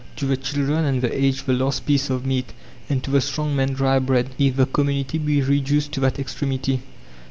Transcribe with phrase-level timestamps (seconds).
[0.15, 2.53] To the children and the aged the last piece of meat,
[2.89, 6.81] and to the strong man dry bread, if the community be reduced to that extremity.